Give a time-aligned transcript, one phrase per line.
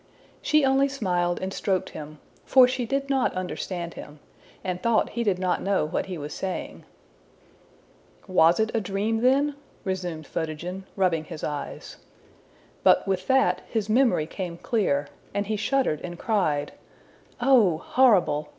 [0.51, 4.17] ''She only smiled and stroked him, for she did not understand him,
[4.63, 6.85] and thought he did not know what he was saying.
[8.27, 9.53] ``Was it a dream then?''
[9.83, 11.97] resumed Photogen, rubbing his eyes.
[12.81, 16.71] But with that his memory came clear, and he shuddered and cried,
[17.39, 18.47] ``Oh, horrible!